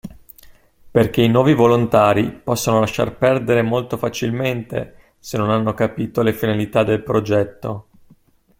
Perché 0.89 1.21
i 1.21 1.29
nuovi 1.29 1.53
volontari 1.53 2.31
possono 2.31 2.79
lasciar 2.79 3.15
perdere 3.15 3.61
molto 3.61 3.97
facilmente 3.97 5.13
se 5.19 5.37
non 5.37 5.51
hanno 5.51 5.75
capito 5.75 6.23
le 6.23 6.33
finalità 6.33 6.83
del 6.83 7.03
progetto. 7.03 7.85